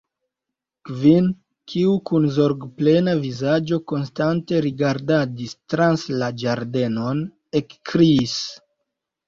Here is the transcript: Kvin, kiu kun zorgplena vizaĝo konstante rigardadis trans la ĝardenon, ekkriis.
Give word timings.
Kvin, 0.87 1.27
kiu 1.73 1.91
kun 2.11 2.25
zorgplena 2.37 3.13
vizaĝo 3.27 3.79
konstante 3.93 4.63
rigardadis 4.69 5.55
trans 5.75 6.09
la 6.25 6.33
ĝardenon, 6.47 7.25
ekkriis. 7.63 8.37